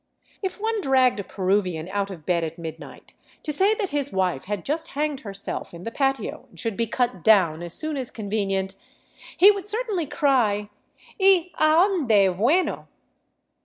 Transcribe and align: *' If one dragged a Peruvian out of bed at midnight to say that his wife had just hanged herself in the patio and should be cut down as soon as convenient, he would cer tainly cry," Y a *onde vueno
*' 0.23 0.41
If 0.41 0.59
one 0.59 0.81
dragged 0.81 1.19
a 1.19 1.23
Peruvian 1.23 1.87
out 1.89 2.09
of 2.09 2.25
bed 2.25 2.43
at 2.43 2.57
midnight 2.57 3.13
to 3.43 3.53
say 3.53 3.75
that 3.75 3.89
his 3.91 4.11
wife 4.11 4.45
had 4.45 4.65
just 4.65 4.87
hanged 4.97 5.19
herself 5.19 5.75
in 5.75 5.83
the 5.83 5.91
patio 5.91 6.47
and 6.49 6.59
should 6.59 6.75
be 6.75 6.87
cut 6.87 7.23
down 7.23 7.61
as 7.61 7.75
soon 7.75 7.95
as 7.97 8.09
convenient, 8.09 8.73
he 9.37 9.51
would 9.51 9.67
cer 9.67 9.83
tainly 9.87 10.09
cry," 10.09 10.71
Y 11.19 11.51
a 11.59 11.63
*onde 11.77 12.09
vueno 12.35 12.87